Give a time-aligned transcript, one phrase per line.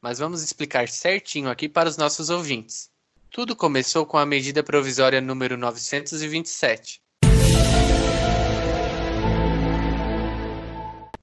[0.00, 2.90] Mas vamos explicar certinho aqui para os nossos ouvintes.
[3.34, 7.02] Tudo começou com a medida provisória número 927.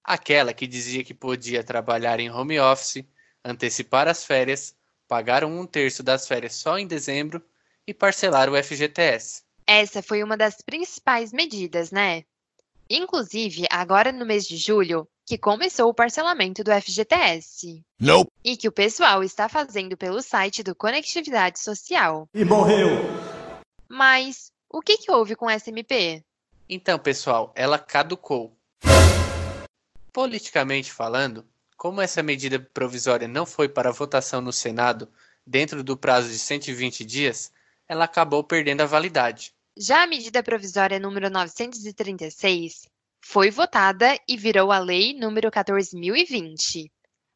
[0.03, 3.06] Aquela que dizia que podia trabalhar em home office,
[3.45, 4.76] antecipar as férias,
[5.08, 7.42] pagar um terço das férias só em dezembro
[7.88, 9.44] e parcelar o FGTS.
[9.66, 12.25] Essa foi uma das principais medidas, né?
[12.90, 17.82] Inclusive, agora no mês de julho, que começou o parcelamento do FGTS.
[17.98, 18.30] Nope.
[18.44, 22.28] E que o pessoal está fazendo pelo site do Conectividade Social.
[22.34, 22.90] E morreu.
[23.88, 26.22] Mas o que, que houve com essa MP?
[26.68, 28.54] Então, pessoal, ela caducou.
[30.12, 31.46] Politicamente falando,
[31.78, 35.08] como essa medida provisória não foi para votação no Senado
[35.47, 37.53] dentro do prazo de 120 dias,
[37.88, 39.53] ela acabou perdendo a validade.
[39.78, 42.91] Já a medida provisória número 936
[43.24, 46.90] foi votada e virou a Lei número 14.020.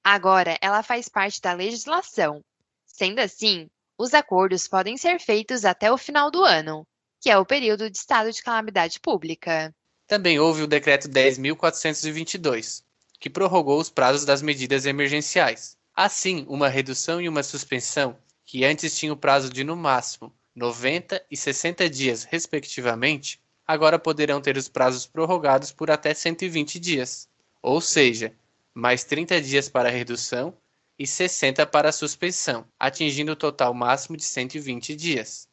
[0.03, 2.43] Agora, ela faz parte da legislação.
[2.85, 6.85] Sendo assim, os acordos podem ser feitos até o final do ano,
[7.21, 9.73] que é o período de estado de calamidade pública.
[10.07, 12.83] Também houve o Decreto 10.422,
[13.19, 15.77] que prorrogou os prazos das medidas emergenciais.
[15.95, 21.35] Assim, uma redução e uma suspensão, que antes tinham prazo de no máximo 90 e
[21.35, 27.27] 60 dias, respectivamente, agora poderão ter os prazos prorrogados por até 120 dias,
[27.61, 28.33] ou seja,
[28.73, 30.55] mais 30 dias para redução
[30.97, 35.47] e 60 para a suspensão, atingindo o total máximo de 120 dias.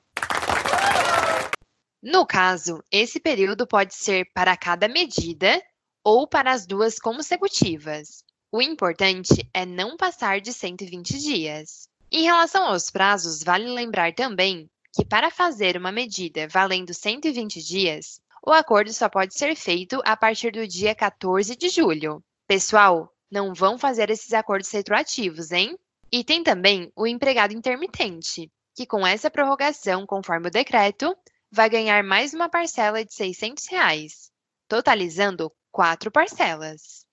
[2.03, 5.63] No caso, esse período pode ser para cada medida
[6.03, 8.25] ou para as duas consecutivas.
[8.51, 11.89] O importante é não passar de 120 dias.
[12.11, 18.21] Em relação aos prazos, vale lembrar também que para fazer uma medida valendo 120 dias,
[18.45, 22.23] o acordo só pode ser feito a partir do dia 14 de julho.
[22.47, 25.79] Pessoal, não vão fazer esses acordos retroativos, hein?
[26.13, 31.17] E tem também o empregado intermitente, que com essa prorrogação, conforme o decreto,
[31.51, 34.31] vai ganhar mais uma parcela de 600 reais,
[34.69, 37.07] totalizando quatro parcelas.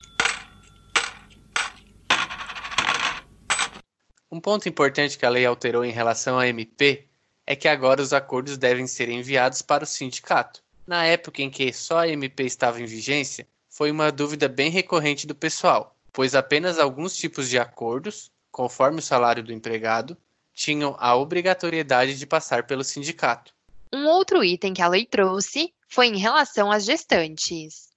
[4.29, 7.08] Um ponto importante que a lei alterou em relação à MP
[7.49, 10.61] é que agora os acordos devem ser enviados para o sindicato.
[10.85, 15.25] Na época em que só a MP estava em vigência, foi uma dúvida bem recorrente
[15.25, 20.15] do pessoal, pois apenas alguns tipos de acordos, conforme o salário do empregado,
[20.53, 23.51] tinham a obrigatoriedade de passar pelo sindicato.
[23.91, 27.89] Um outro item que a lei trouxe foi em relação às gestantes.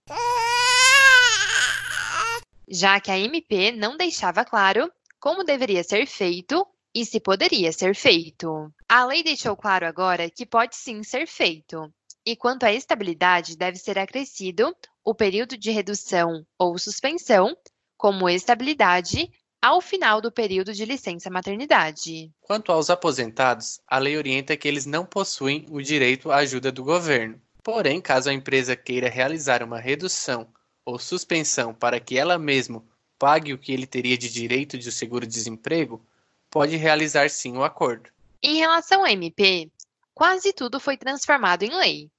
[2.66, 7.94] Já que a MP não deixava claro como deveria ser feito e se poderia ser
[7.94, 8.72] feito.
[8.88, 11.92] A lei deixou claro agora que pode sim ser feito.
[12.24, 14.74] E quanto à estabilidade, deve ser acrescido
[15.04, 17.56] o período de redução ou suspensão
[17.97, 19.30] como estabilidade
[19.60, 22.33] ao final do período de licença maternidade.
[22.41, 26.83] Quanto aos aposentados, a lei orienta que eles não possuem o direito à ajuda do
[26.83, 27.41] governo.
[27.62, 30.48] Porém, caso a empresa queira realizar uma redução
[30.84, 32.84] ou suspensão para que ela mesma
[33.16, 36.04] pague o que ele teria de direito de seguro-desemprego,
[36.53, 38.10] pode realizar sim o acordo.
[38.43, 39.71] Em relação ao MP,
[40.15, 42.10] quase tudo foi transformado em lei,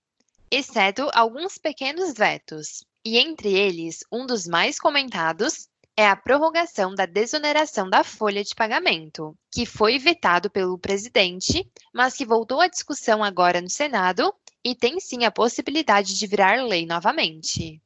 [0.49, 2.83] exceto alguns pequenos vetos.
[3.05, 8.55] E entre eles, um dos mais comentados é a prorrogação da desoneração da folha de
[8.55, 14.33] pagamento, que foi vetado pelo presidente, mas que voltou à discussão agora no Senado
[14.63, 17.79] e tem sim a possibilidade de virar lei novamente.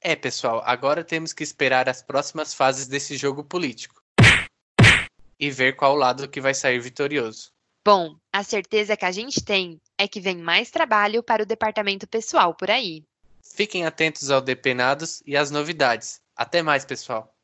[0.00, 3.99] É, pessoal, agora temos que esperar as próximas fases desse jogo político
[5.40, 7.50] e ver qual lado que vai sair vitorioso.
[7.82, 12.06] Bom, a certeza que a gente tem é que vem mais trabalho para o departamento
[12.06, 13.02] pessoal por aí.
[13.42, 16.20] Fiquem atentos ao Depenados e às novidades.
[16.36, 17.34] Até mais, pessoal!